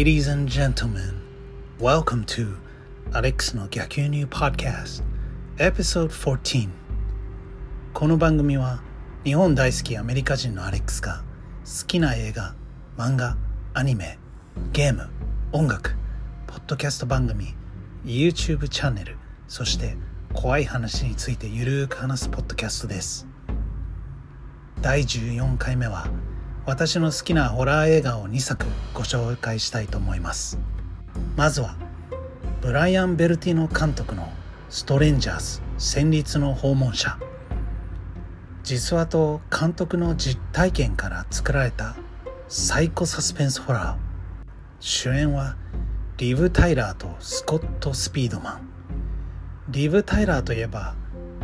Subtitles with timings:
[0.00, 1.20] Ladies and gentlemen,
[1.78, 2.56] welcome to
[3.12, 5.04] Alex の逆輸入 Podcast
[5.58, 6.70] Episode 14
[7.92, 8.80] この番組は
[9.24, 11.22] 日本大好きアメリカ人のアレックスが
[11.66, 12.54] 好きな映画、
[12.96, 13.36] 漫画、
[13.74, 14.18] アニメ、
[14.72, 15.10] ゲーム、
[15.52, 15.94] 音楽、
[16.46, 17.54] ポッドキャスト番組、
[18.06, 19.98] YouTube チャンネル、そして
[20.32, 23.26] 怖い話についてゆるーく話すポッドキャストです。
[24.80, 26.08] 第14回目は
[26.70, 30.56] 私の好きなホラー映画を2作ご紹介したいと思います。
[31.36, 31.74] まずは
[32.60, 34.32] ブライアン・ベルティノ監督の
[34.70, 37.18] 「ストレンジャーズ戦慄の訪問者」
[38.62, 41.96] 実話と監督の実体験から作られた
[42.46, 43.96] サイコサスペンスホラー。
[44.78, 45.56] 主演は
[46.18, 48.60] リブ・タイラーとスコット・スピードマン。
[49.70, 50.94] リブ・タイラーといえば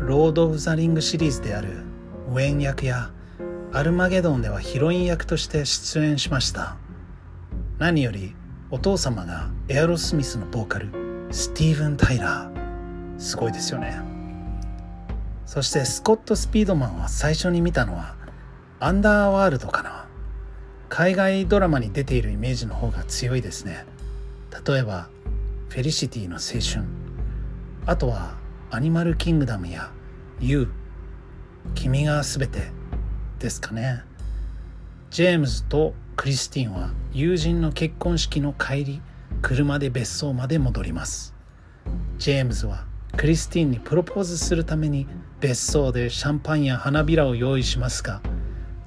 [0.00, 1.84] ロード・オブ・ザ・リングシリーズである
[2.28, 3.12] ウェン役や
[3.74, 6.76] アルマゲドンではヒロイン役として出演しました。
[7.78, 8.36] 何より
[8.70, 10.90] お父様がエアロスミスのボーカル
[11.30, 13.18] スティーブン・タイラー。
[13.18, 13.98] すごいですよね。
[15.46, 18.14] そしてスコット・スピードマンは最初に見たのは
[18.78, 20.06] アンダーワールドかな。
[20.90, 23.86] 海外ドラマに出ているイメージの方が強いですね。
[24.66, 25.08] 例えば
[25.70, 26.86] フェリシティの青春。
[27.86, 28.36] あとは
[28.70, 29.90] アニマルキングダムや
[30.40, 30.68] You
[31.74, 32.81] 君がすべて
[33.42, 34.02] ですかね。
[35.10, 39.02] ジェームズとクリスティンは友人の結婚式の帰り
[39.42, 41.34] 車で別荘まで戻ります。
[42.18, 45.08] ジェームズはクリスティンにプロポーズするために
[45.40, 48.22] 別荘でシャンパンや花びらを用意しますが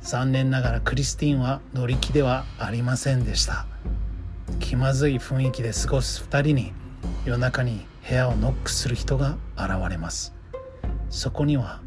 [0.01, 3.67] 残念ながらクリスティンは乗り気ではありませんでした。
[4.61, 6.73] 気まずい雰囲気で過ごす2人に
[7.25, 10.33] 夜中に部屋をノックする人が現れます。
[11.09, 11.81] そこには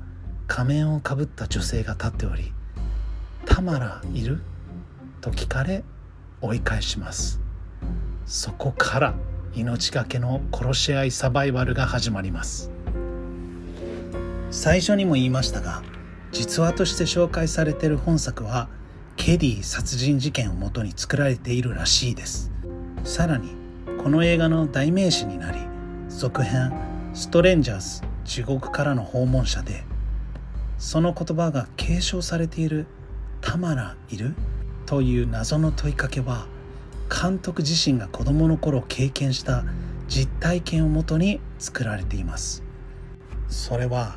[0.46, 2.52] 仮面をかぶった女性が立っており
[3.58, 4.40] 「タマラいる?」
[5.20, 5.82] と聞かれ
[6.40, 7.40] 追い返します。
[8.24, 9.14] そこから
[9.52, 12.70] 命がけの殺し合いサバイバルが始まります。
[14.52, 15.82] 最初にも言いましたが
[16.30, 18.68] 実話として紹介されている本作は
[19.16, 22.52] ケディ殺人事件をもとに作られているらしいです。
[23.02, 23.56] さらに
[24.00, 25.58] この映画の代名詞になり
[26.08, 26.72] 続編
[27.12, 29.82] 「ストレンジャーズ地獄からの訪問者」で
[30.78, 32.86] その言葉が継承されている
[33.40, 34.34] 「タマラいる?」
[34.86, 36.46] という謎の問いかけは
[37.10, 39.64] 監督自身が子供の頃経験した
[40.08, 42.62] 実体験をもとに作られています
[43.48, 44.16] それは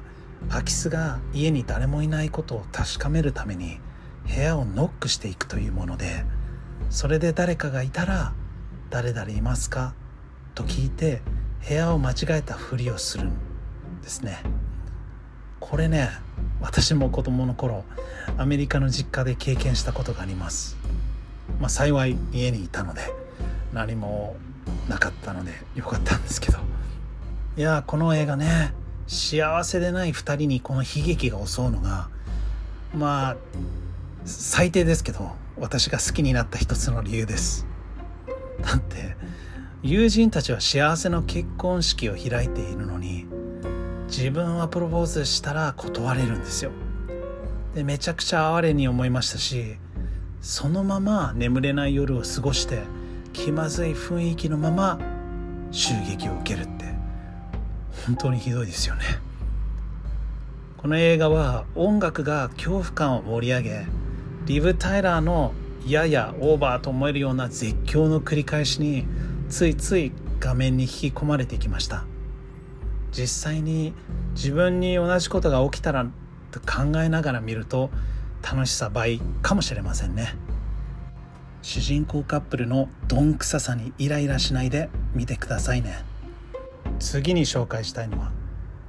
[0.49, 3.79] 空き巣が家に誰もいないことを確かめるために
[4.33, 6.25] 部屋をノックしていくというもので
[6.89, 8.33] それで誰かがいたら
[8.89, 9.93] 「誰々いますか?」
[10.55, 11.21] と聞いて
[11.67, 13.31] 部屋を間違えたふりをするん
[14.01, 14.39] ですね
[15.61, 16.09] これね
[16.59, 17.85] 私も子供の頃
[18.37, 20.75] アメリカの実家で経験したことがあります。
[21.61, 23.01] まあ幸い家にいたので
[23.71, 24.35] 何も
[24.89, 26.59] なかったのでよかったんですけど。
[27.57, 28.73] いやこの映画ね
[29.07, 32.09] 幸せでない2人にこの悲劇が襲うのが
[32.95, 33.37] まあ
[34.25, 37.65] 最低ですけど私が好きになった一つの理由です。
[38.61, 39.15] だって
[39.83, 43.25] 友人たちは幸せの結婚式を開いているのに
[44.11, 46.71] 自分はプロポーズしたら断れるんですよ。
[47.73, 49.77] でめちゃくちゃ哀れに思いましたし
[50.41, 52.83] そのまま眠れない夜を過ごして
[53.31, 54.99] 気まずい雰囲気のまま
[55.71, 56.93] 襲撃を受けるって
[58.05, 59.03] 本当にひどいですよね。
[60.75, 63.85] この映画は音楽が恐怖感を盛り上げ
[64.45, 65.53] リブ・タイラーの
[65.87, 69.05] ややオーバーと思えるような絶叫の繰り返しに
[69.47, 70.11] ついつい
[70.41, 72.10] 画面に引き込まれてきました。
[73.11, 73.93] 実際に
[74.33, 76.05] 自分に同じことが起きたら
[76.51, 77.89] と考えながら見ると
[78.41, 80.35] 楽しさ倍かもしれませんね。
[81.61, 86.03] 主人公カップルのどんくささにイライラしないで見てくださいね。
[86.99, 88.31] 次に紹介したいのは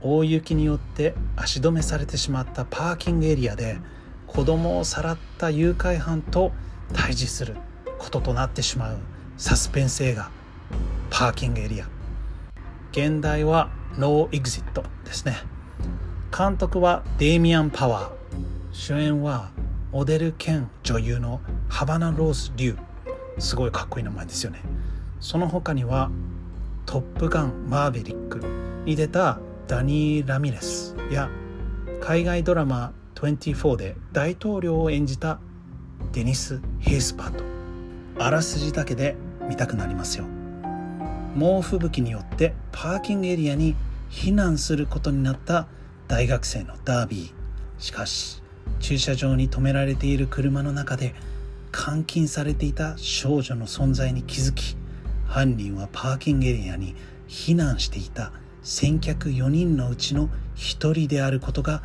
[0.00, 3.78] 大雪によって足止めされてしまったパーキングエリアで
[4.27, 6.53] 子供をさらった誘拐犯と
[6.92, 7.57] 対峙する
[7.98, 8.98] こととなってしまう
[9.36, 10.30] サスペンス映画
[11.10, 11.86] パーキングエリア。
[12.92, 15.36] 現代はノーエグジットですね。
[16.36, 18.12] 監督はデイミアン・パワー。
[18.72, 19.50] 主演は
[19.92, 22.78] モデル兼女優のハバナ・ローズ・リュウ。
[23.39, 24.60] すごいかっこいい名前ですよね。
[25.21, 26.10] その他には
[26.86, 28.41] 「トップガンマーヴェリック」
[28.86, 30.97] に出たダニー・ラミレス。
[31.10, 31.28] や
[32.00, 35.38] 海外ドラマ24で大統領を演じた
[36.12, 37.45] デニス・ヘイスパート。
[38.18, 39.16] あらすじだけで
[39.48, 40.24] 見たくなりますよ。
[41.34, 43.75] 猛吹雪によってパーキングエリアに
[44.11, 45.67] 避難することになった
[46.09, 47.83] 大学生のダービー。
[47.83, 48.43] しかし
[48.81, 51.15] 駐車場に止められている車の中で
[51.73, 54.77] 監禁されていた少女の存在に気づき
[55.27, 56.95] 犯人はパーキングエリアに
[57.29, 58.33] 避難していた
[58.63, 61.83] 先客4人のうちの1人であることが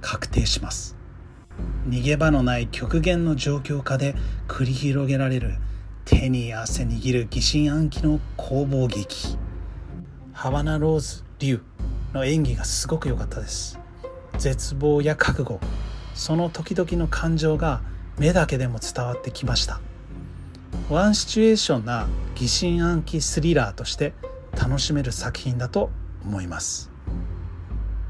[0.00, 0.96] 確定します。
[1.88, 4.14] 逃げ場のない極限の状況下で
[4.48, 5.54] 繰り広げられる
[6.04, 9.38] 手に汗握る疑心暗鬼の攻防劇。
[10.32, 11.62] ハワナ・ローズ・リュウ
[12.12, 13.78] の演技がすごく良かったです。
[14.38, 15.60] 絶望や覚悟。
[16.14, 17.82] その時々の感情が
[18.18, 19.80] 目だけでも伝わってきました。
[20.90, 24.12] ワンシチュエーションな疑心暗鬼スリラーとして
[24.60, 25.90] 楽しめる作品だと
[26.24, 26.90] 思います。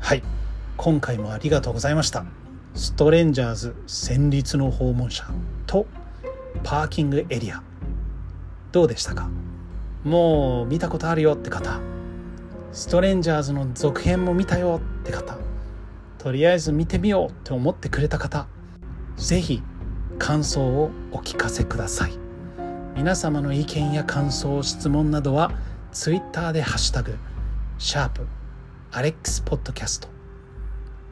[0.00, 0.22] はい。
[0.76, 2.24] 今回もありがとうございました。
[2.74, 5.26] ストレンジャーズ戦慄の訪問者
[5.66, 5.86] と
[6.64, 7.62] パーキングエリア。
[8.72, 9.28] どうでしたか？
[10.02, 11.78] もう見たことあるよって方。
[12.72, 15.36] ストレンジャーズの続編も見たよって方。
[16.19, 18.46] とりあえず見てみようって思ってくれた方。
[19.16, 19.62] 是非
[20.19, 22.12] 感想をお聞かせください。
[22.96, 25.52] 皆様の意見や感想質問などは
[25.92, 27.19] Twitter でハッシュタグ
[27.78, 28.26] シャープ
[28.90, 30.08] アレックスポッドキャスト。